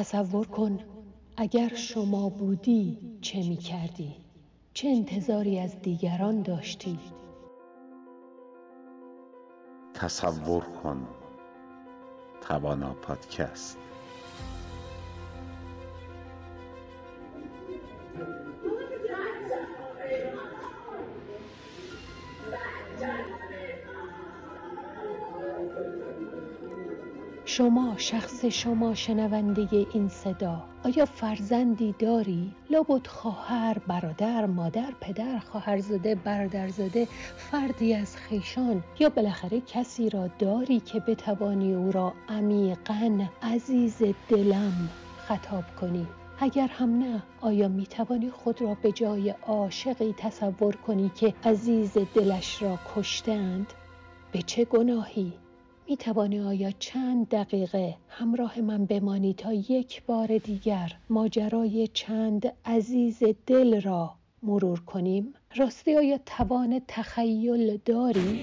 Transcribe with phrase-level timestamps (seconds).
[0.00, 0.78] تصور کن
[1.36, 4.16] اگر شما بودی چه می کردی؟
[4.74, 6.98] چه انتظاری از دیگران داشتی؟
[9.94, 11.08] تصور کن
[12.40, 13.78] توانا پادکست
[27.56, 36.14] شما شخص شما شنونده این صدا آیا فرزندی داری؟ لابد خواهر، برادر، مادر، پدر، خواهرزاده،
[36.14, 44.02] برادرزاده، فردی از خیشان یا بالاخره کسی را داری که بتوانی او را عمیقا عزیز
[44.28, 46.06] دلم خطاب کنی
[46.40, 51.98] اگر هم نه آیا می توانی خود را به جای عاشقی تصور کنی که عزیز
[52.14, 53.72] دلش را کشتند؟
[54.32, 55.32] به چه گناهی؟
[55.90, 63.22] می توانی آیا چند دقیقه همراه من بمانی تا یک بار دیگر ماجرای چند عزیز
[63.46, 68.40] دل را مرور کنیم؟ راستی آیا توان تخیل داری؟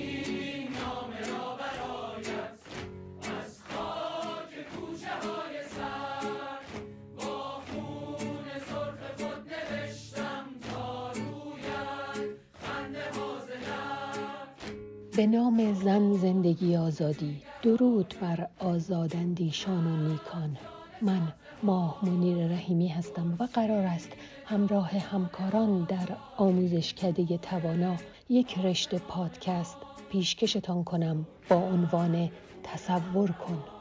[15.17, 20.58] به نام زن زندگی آزادی درود بر آزاداندیشان و نیکان.
[21.02, 21.33] من
[21.64, 24.09] ماه منیر رحیمی هستم و قرار است
[24.45, 27.95] همراه همکاران در آموزشکده توانا
[28.30, 29.77] یک رشته پادکست
[30.09, 32.31] پیشکشتان کنم با عنوان
[32.64, 33.77] تصور کن.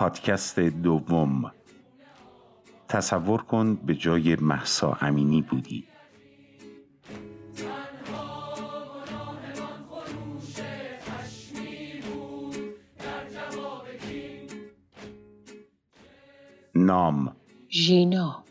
[0.00, 1.52] پادکست دوم.
[2.88, 5.84] تصور کن به جای محسا امینی بودی.
[16.74, 17.36] نام.
[17.70, 18.44] ژینا.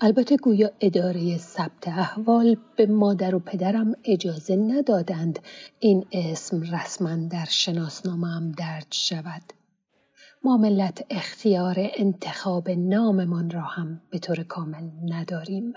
[0.00, 5.38] البته گویا اداره ثبت احوال به مادر و پدرم اجازه ندادند
[5.80, 9.61] این اسم رسما در شناسنامه درج شود.
[10.44, 15.72] ما ملت اختیار انتخاب ناممان را هم به طور کامل نداریم.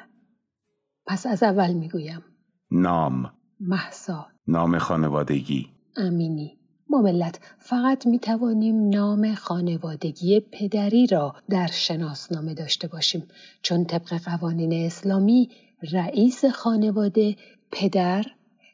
[1.08, 2.24] پس از اول می‌گویم.
[2.72, 3.32] نام.
[3.60, 4.28] محسا.
[4.48, 5.68] نام خانوادگی.
[5.98, 6.58] امینی.
[6.90, 13.28] ما ملت فقط می توانیم نام خانوادگی پدری را در شناسنامه داشته باشیم
[13.62, 15.50] چون طبق قوانین اسلامی
[15.92, 17.36] رئیس خانواده
[17.72, 18.26] پدر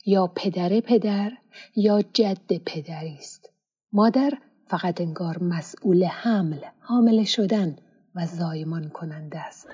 [0.05, 1.31] یا پدر پدر
[1.75, 3.49] یا جد پدری است.
[3.93, 4.31] مادر
[4.71, 7.75] فقط انگار مسئول حمل حامل شدن
[8.15, 9.67] و زایمان کننده است.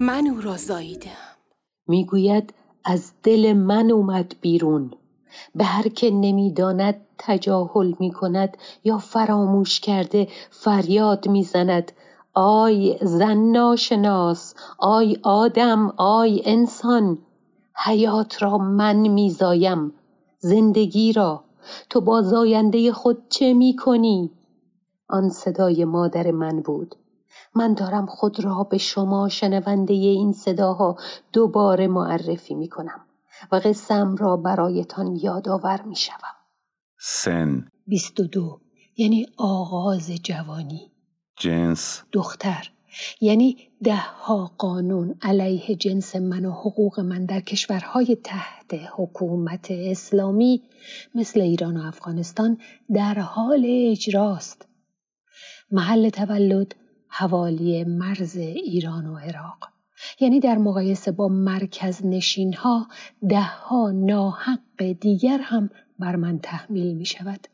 [0.00, 1.10] من او را زاییدم
[1.88, 4.90] می‌گوید از دل من اومد بیرون.
[5.54, 11.92] به هر که نمی‌داند تجاهل می کند یا فراموش کرده فریاد می‌زند.
[12.34, 17.18] آی زن ناشناس آی آدم آی انسان
[17.84, 19.92] حیات را من میزایم.
[20.38, 21.44] زندگی را.
[21.90, 24.30] تو با زاینده خود چه می کنی؟
[25.08, 26.96] آن صدای مادر من بود.
[27.54, 30.96] من دارم خود را به شما شنونده این صداها
[31.32, 33.00] دوباره معرفی می کنم
[33.52, 36.34] و قسم را برایتان یادآور می شوم.
[36.98, 37.68] سن.
[37.86, 38.60] بیست و دو
[38.96, 40.92] یعنی آغاز جوانی.
[41.36, 42.02] جنس.
[42.12, 42.70] دختر.
[43.20, 50.62] یعنی دهها قانون علیه جنس من و حقوق من در کشورهای تحت حکومت اسلامی
[51.14, 52.58] مثل ایران و افغانستان
[52.94, 54.68] در حال اجراست
[55.70, 56.74] محل تولد
[57.08, 59.68] حوالی مرز ایران و عراق
[60.20, 62.88] یعنی در مقایسه با مرکز نشین ها
[63.28, 67.48] ده ها ناحق دیگر هم بر من تحمیل می شود.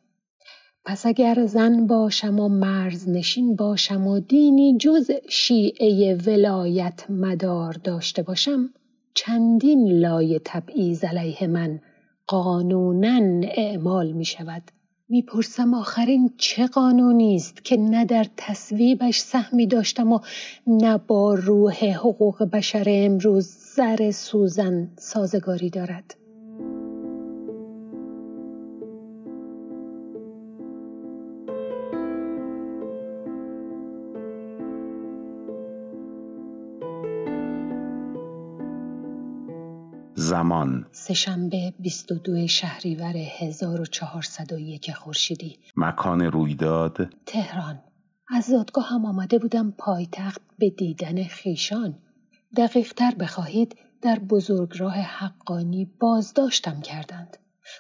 [0.84, 8.22] پس اگر زن باشم و مرز نشین باشم و دینی جز شیعه ولایت مدار داشته
[8.22, 8.70] باشم
[9.14, 11.80] چندین لای تبعیض علیه من
[12.26, 14.62] قانونا اعمال می شود.
[15.08, 20.18] می‌پرسم آخرین چه قانونی است که نه در تصویبش سهمی داشتم و
[20.66, 26.21] نه با روح حقوق بشر امروز زر سوزن سازگاری دارد؟
[40.32, 40.86] زمان.
[40.92, 45.58] سهشنبه 22 شهریور 1401 خورشیدی.
[45.76, 47.14] مکان رویداد.
[47.26, 47.82] تهران.
[48.28, 51.98] از دادگاهم آمده بودم پایتخت به دیدن خیشان.
[52.56, 57.36] دقیقتر بخواهید در بزرگراه حقانی بازداشتم کردند.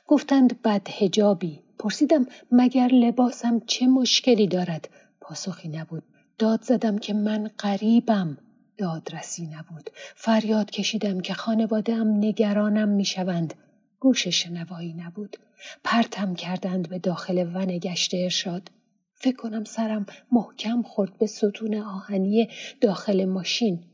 [0.06, 4.88] گفتند بد هجابی پرسیدم مگر لباسم چه مشکلی دارد؟
[5.20, 6.02] پاسخی نبود.
[6.38, 8.38] داد زدم که من غریبم.
[8.76, 9.90] دادرسی نبود.
[10.16, 13.54] فریاد کشیدم که خانوادهام نگرانم می‌شوند.
[14.00, 15.36] گوش شنوایی نبود.
[15.84, 18.70] پرتم کردند به داخل ون گشت ارشاد.
[19.14, 22.48] فکر کنم سرم محکم خورد به ستون آهنی
[22.80, 23.84] داخل ماشین.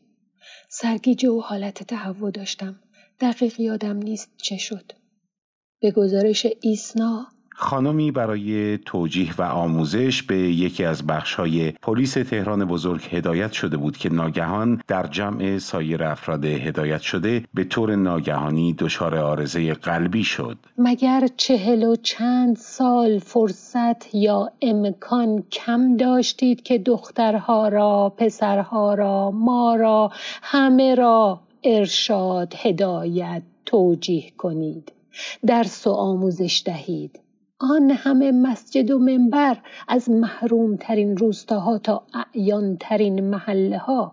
[0.69, 2.81] سرگیجه و حالت تهوع داشتم.
[3.21, 4.93] دقیق یادم نیست چه شد.
[5.81, 7.27] به گزارش ایسنا
[7.61, 13.97] خانمی برای توجیه و آموزش به یکی از بخشهای پلیس تهران بزرگ هدایت شده بود
[13.97, 20.57] که ناگهان در جمع سایر افراد هدایت شده به طور ناگهانی دچار آرزه قلبی شد.
[20.79, 29.31] مگر چهل و چند سال فرصت یا امکان کم داشتید که دخترها را پسرها را
[29.31, 30.11] ما را
[30.43, 34.93] همه را ارشاد هدایت توجیه کنید؟
[35.47, 37.21] درس و آموزش دهید.
[37.61, 39.57] آن همه مسجد و منبر
[39.89, 44.13] از محروم ترین روستاها تا اعیان ترین محله ها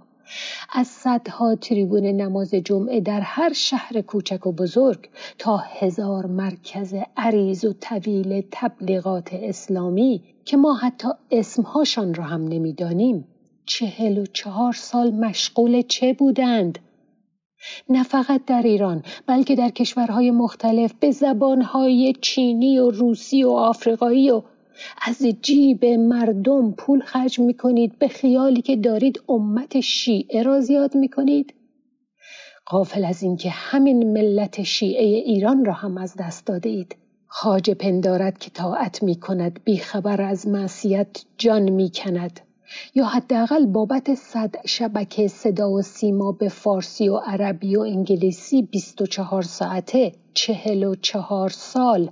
[0.74, 7.66] از صدها تریبون نماز جمعه در هر شهر کوچک و بزرگ تا هزار مرکز عریض
[7.66, 13.28] و طویل تبلیغات اسلامی که ما حتی اسمهاشان را هم نمی‌دانیم.
[13.66, 16.80] چهل و چهار سال مشغول چه بودند؟
[17.90, 24.32] نه فقط در ایران بلکه در کشورهای مختلف به زبانهای چینی و روسی و آفریقایی
[24.32, 24.42] و
[25.02, 30.96] از جیب مردم پول خرج می کنید به خیالی که دارید امت شیعه را زیاد
[30.96, 31.54] می کنید؟
[32.66, 36.96] قافل از اینکه همین ملت شیعه ایران را هم از دست داده اید.
[37.28, 42.40] خاج پندارد که طاعت می کند بیخبر از معصیت جان می کند.
[42.96, 49.42] یا حداقل بابت صد شبکه صدا و سیما به فارسی و عربی و انگلیسی 24
[49.42, 52.10] ساعته چهل و چهار سال.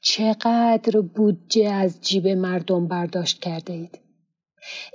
[0.00, 4.00] چقدر بودجه از جیب مردم برداشت کرده اید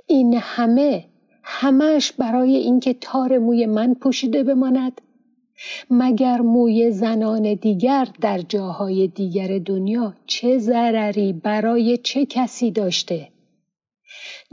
[0.06, 1.04] این همه
[1.42, 5.00] همش برای اینکه تار موی من پوشیده بماند؟
[5.90, 13.28] مگر موی زنان دیگر در جاهای دیگر دنیا چه ضرری برای چه کسی داشته؟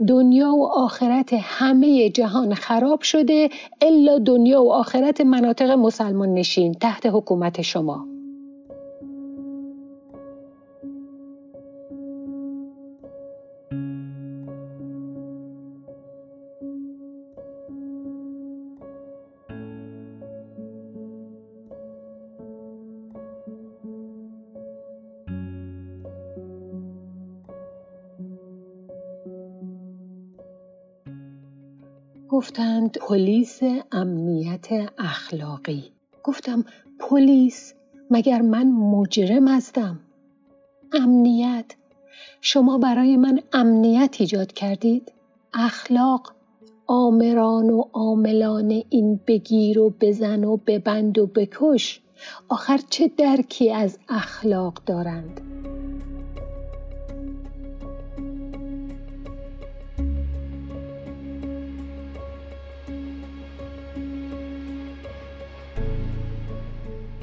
[0.08, 3.50] دنیا و آخرت همه جهان خراب شده
[3.80, 8.15] الا دنیا و آخرت مناطق مسلمان نشین تحت حکومت شما.
[32.36, 33.60] گفتند پلیس
[33.92, 34.66] امنیت
[34.98, 35.84] اخلاقی.
[36.24, 36.64] گفتم
[36.98, 37.74] پلیس
[38.10, 40.00] مگر من مجرم هستم؟
[40.92, 41.64] امنیت؟
[42.40, 45.12] شما برای من امنیت ایجاد کردید؟
[45.54, 46.34] اخلاق
[46.86, 52.00] آمران و عاملان این بگیر و بزن و ببند و بکش.
[52.48, 55.40] آخر چه درکی از اخلاق دارند؟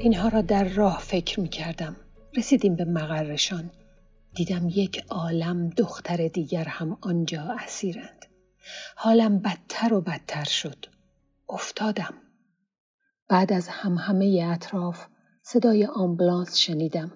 [0.04, 1.96] اینها را در راه فکر می کردم.
[2.36, 3.70] رسیدیم به مقرشان.
[4.34, 8.26] دیدم یک عالم دختر دیگر هم آنجا اسیرند.
[8.96, 10.86] حالم بدتر و بدتر شد.
[11.48, 12.14] افتادم.
[13.28, 15.06] بعد از همه اطراف
[15.42, 17.12] صدای آمبلانس شنیدم.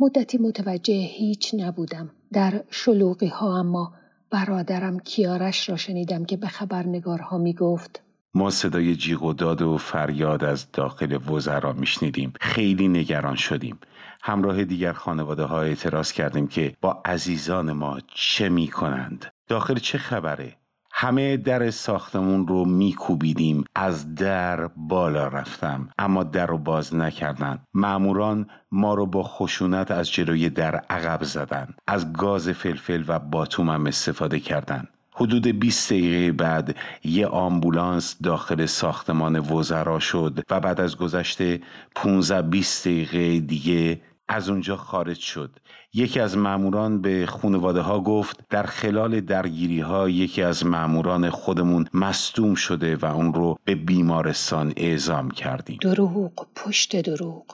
[0.00, 2.10] مدتی متوجه هیچ نبودم.
[2.32, 3.94] در شلوغی ها اما
[4.30, 8.02] برادرم کیارش را شنیدم که به خبرنگارها می گفت
[8.34, 12.32] ما صدای جیغ و داد و فریاد از داخل وزرا میشنیدیم.
[12.40, 13.78] خیلی نگران شدیم.
[14.22, 19.26] همراه دیگر خانواده ها اعتراض کردیم که با عزیزان ما چه می‌کنند.
[19.48, 20.56] داخل چه خبره؟
[20.92, 23.64] همه در ساختمون رو میکوبیدیم.
[23.74, 27.64] از در بالا رفتم اما در رو باز نکردند.
[27.74, 33.86] معموران ما رو با خشونت از جلوی در عقب زدن از گاز فلفل و باتومم
[33.86, 34.88] استفاده کردند.
[35.20, 41.60] حدود 20 دقیقه بعد یه آمبولانس داخل ساختمان وزرا شد و بعد از گذشته
[41.94, 45.50] 15 20 دقیقه دیگه از اونجا خارج شد.
[45.94, 51.88] یکی از ماموران به خانواده ها گفت در خلال درگیری ها یکی از ماموران خودمون
[51.94, 55.78] مستوم شده و اون رو به بیمارستان اعزام کردیم.
[55.82, 57.44] دروغ پشت دروغ.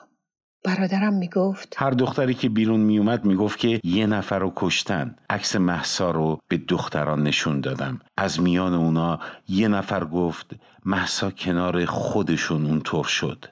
[0.65, 5.17] برادرم می‌گفت هر دختری که بیرون میومد می‌گفت که یه نفر رو کشتن.
[5.31, 8.01] عکس محسا رو به دختران نشون دادم.
[8.17, 10.51] از میان اونا یه نفر گفت
[10.85, 13.45] محسا کنار خودشون اونطور شد.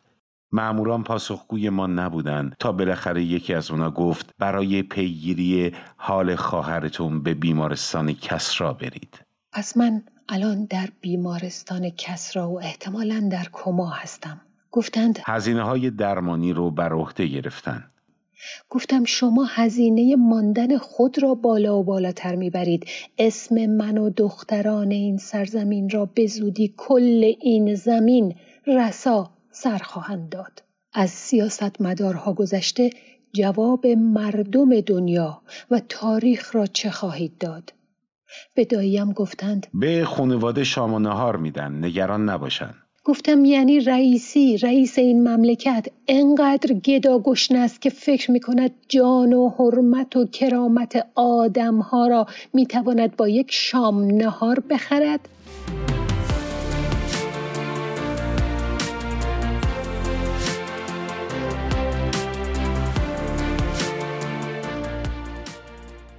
[0.53, 2.53] معموران پاسخگوی ما نبودن.
[2.59, 9.21] تا بالاخره یکی از اونا گفت برای پیگیری حال خواهرتون به بیمارستان کسرا برید.
[9.53, 14.41] پس من الان در بیمارستان کسرا و احتمالا در کما هستم.
[14.73, 17.85] گفتند هزینه های درمانی رو بر عهده گرفتن.
[18.71, 22.87] گفتم شما هزینه ماندن خود را بالا و بالاتر می‌برید.
[23.19, 28.35] اسم من و دختران این سرزمین را به زودی کل این زمین
[28.67, 30.63] رسا سر خواهند داد.
[30.93, 32.91] از سیاست مدارها گذشته
[33.33, 37.73] جواب مردم دنیا و تاریخ را چه خواهید داد؟
[38.55, 42.75] به داییم گفتند به خانواده شام و نهار میدن نگران نباشن.
[43.05, 45.87] گفتم یعنی رئیسی رئیس این مملکت.
[46.09, 52.67] انقدر گدا است که فکر می کند جان و حرمت و کرامت آدمها را می
[52.67, 55.29] تواند با یک شام نهار بخرد.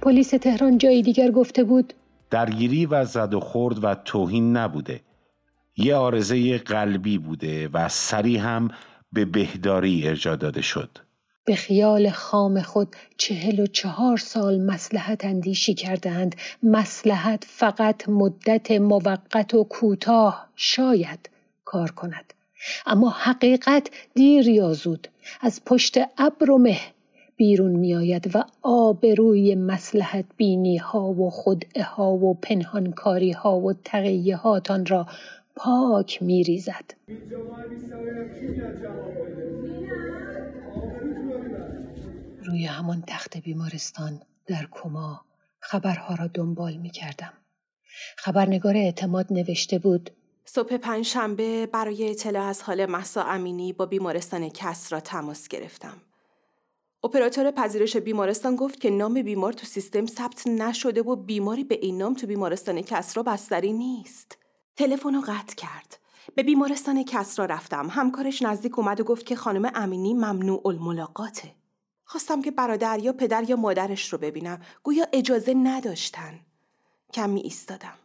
[0.02, 1.94] پلیس تهران جایی دیگر گفته بود
[2.30, 5.00] درگیری و زد و خورد و توهین نبوده.
[5.76, 8.68] یه آرزه قلبی بوده و سری هم
[9.12, 10.98] به بهداری ارجا داده شد.
[11.44, 19.54] به خیال خام خود چهل و چهار سال مسلحت اندیشی کردند مسلحت فقط مدت موقت
[19.54, 21.30] و کوتاه شاید
[21.64, 22.34] کار کند.
[22.86, 25.08] اما حقیقت دیر یا زود
[25.40, 26.80] از پشت ابر و مه
[27.36, 33.72] بیرون می آید و آبروی مسلحت بینی ها و خدعه ها و پنهانکاری ها و
[33.72, 35.06] تقیه هاتان را
[35.56, 36.90] پاک می ریزد.
[42.44, 45.24] روی همان تخت بیمارستان در کما
[45.60, 47.32] خبرها را دنبال می کردم.
[48.16, 50.10] خبرنگار اعتماد نوشته بود
[50.44, 56.02] صبح پنجشنبه برای اطلاع از حال محسا امینی با بیمارستان کس را تماس گرفتم.
[57.04, 61.98] اپراتور پذیرش بیمارستان گفت که نام بیمار تو سیستم ثبت نشده و بیماری به این
[61.98, 64.38] نام تو بیمارستان کسرا بستری نیست.
[64.76, 65.98] تلفن رو قطع کرد.
[66.34, 67.88] به بیمارستان کسرا رفتم.
[67.90, 71.54] همکارش نزدیک اومد و گفت که خانم امینی ممنوع الملاقاته.
[72.04, 74.60] خواستم که برادر یا پدر یا مادرش رو ببینم.
[74.82, 76.40] گویا اجازه نداشتن.
[77.12, 77.98] کمی ایستادم.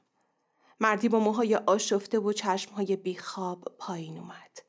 [0.80, 4.60] مردی با موهای آشفته و چشمهای بیخواب پایین اومد.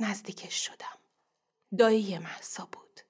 [0.00, 0.98] نزدیکش شدم.
[1.78, 3.00] دایی محسا بود.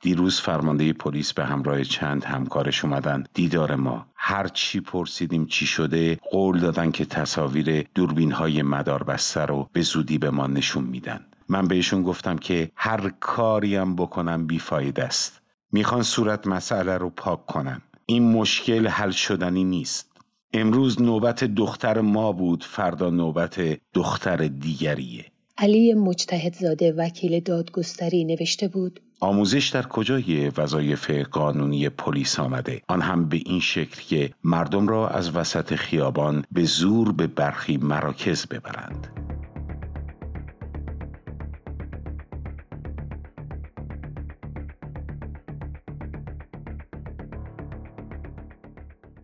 [0.00, 3.24] دیروز فرمانده پلیس به همراه چند همکارش اومدن.
[3.34, 4.06] دیدار ما.
[4.14, 9.82] هر چی پرسیدیم چی شده قول دادن که تصاویر دوربین های مدار بسته رو به
[9.82, 11.26] زودی به ما نشون میدن.
[11.48, 15.40] من بهشون گفتم که هر کاریم بکنم بیفاید است.
[15.72, 17.82] می‌خوان صورت مسئله رو پاک کنن.
[18.06, 20.10] این مشکل حل شدنی نیست.
[20.52, 25.24] امروز نوبت دختر ما بود فردا نوبت دختر دیگریه.
[25.58, 33.00] علی مجتهد زاده وکیل دادگستری نوشته بود آموزش در کجای وظایف قانونی پلیس آمده آن
[33.00, 38.46] هم به این شکل که مردم را از وسط خیابان به زور به برخی مراکز
[38.46, 39.06] ببرند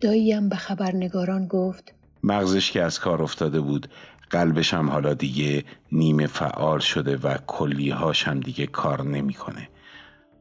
[0.00, 3.88] داییم به خبرنگاران گفت مغزش که از کار افتاده بود
[4.31, 9.69] قلبش هم حالا دیگه نیمه فعال شده و کلیهاش هم دیگه کار نمی‌کنه.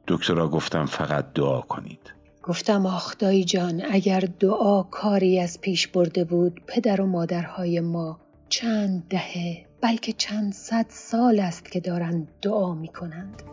[0.08, 6.24] دکترا گفتم فقط دعا کنید گفتم آخ دایی جان اگر دعا کاری از پیش برده
[6.24, 8.20] بود پدر و مادرهای ما
[8.50, 13.44] چند دهه بلکه چند صد سال است که دارند دعا می کنند.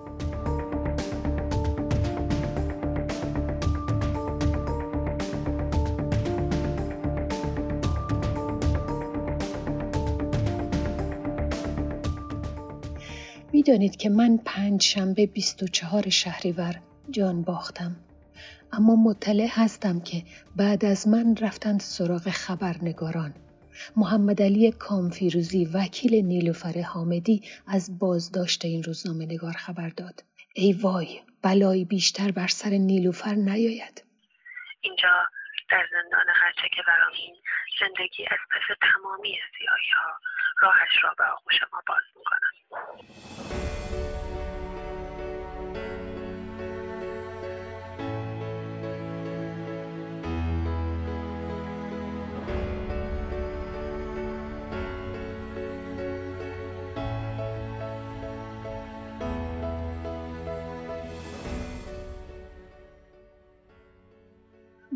[13.62, 17.96] می‌دانید که من پنج شنبه 24 شهریور جان باختم.
[18.72, 20.22] اما مطلع هستم که
[20.56, 23.34] بعد از من رفتند سراغ خبرنگاران.
[23.96, 30.24] محمد علی کامفیروزی وکیل نیلوفر حامدی از بازداشت این روزنامه نگار خبر داد.
[30.54, 34.04] ای وای بلایی بیشتر بر سر نیلوفر نیاید.
[34.80, 35.08] اینجا
[35.72, 37.36] در زندان هرچه که برامین
[37.80, 40.20] زندگی از پس تمامی زیایی ها
[40.60, 42.52] راهش را به آغوش ما باز می‌کنم.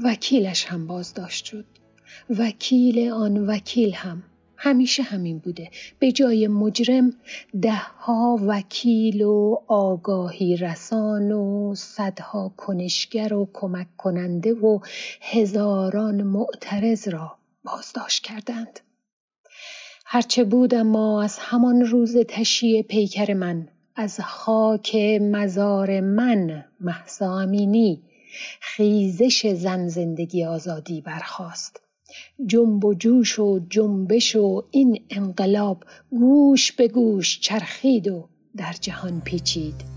[0.05, 1.65] وکیلش هم بازداشت شد.
[2.38, 4.23] وکیل آن وکیل هم.
[4.57, 5.71] همیشه همین بوده.
[5.99, 7.12] به جای مجرم
[7.62, 14.79] دهها وکیل و آگاهی رسان و صدها کنشگر و کمک کننده و
[15.21, 18.81] هزاران معترض را بازداشت کردند.
[20.07, 28.03] هرچه بود اما از همان روز تشییع پیکر من از خاک مزار من محسا امینی
[28.61, 31.81] خیزش زن زندگی آزادی برخاست.
[32.47, 39.21] جنب و جوش و جنبش و این انقلاب گوش به گوش چرخید و در جهان
[39.21, 39.96] پیچید.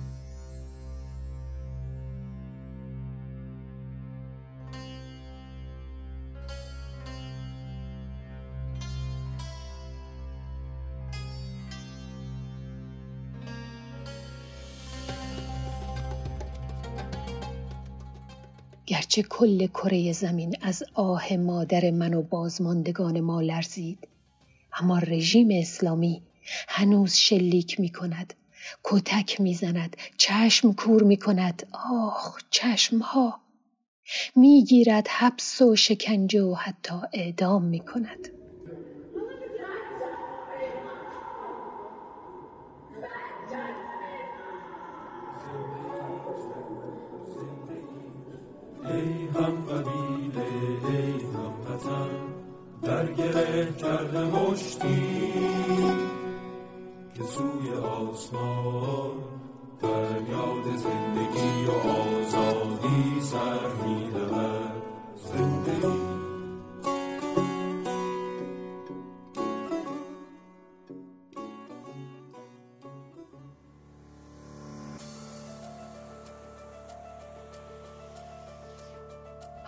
[18.89, 24.08] گرچه کل کره زمین از آه مادر من و بازماندگان ما لرزید
[24.79, 26.22] اما رژیم اسلامی
[26.67, 28.34] هنوز شلیک می کند
[28.84, 33.39] کتک می زند چشم کور می کند آخ چشم ها
[34.36, 38.38] می گیرد حبس و شکنجه و حتی اعدام می کند
[48.93, 50.46] ای هم قبیله
[50.89, 52.10] ای هم وطن
[52.84, 55.34] در گره کرده مشتی
[57.13, 59.12] که سوی آسمان
[59.81, 63.60] فریاد زندگی و آزادی سر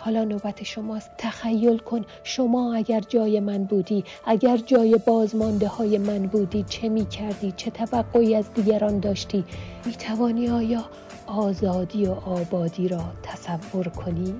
[0.03, 1.11] حالا نوبت شماست.
[1.17, 7.05] تخیل کن شما اگر جای من بودی اگر جای بازمانده های من بودی چه می
[7.05, 9.43] کردی چه توقعی از دیگران داشتی؟
[9.85, 10.85] می توانی آیا
[11.27, 14.35] آزادی و آبادی را تصور کنی؟